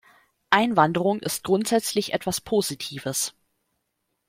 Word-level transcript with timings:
Einwanderung 0.49 1.19
ist 1.19 1.43
grundsätzlich 1.43 2.11
etwas 2.11 2.41
Positives. 2.41 3.35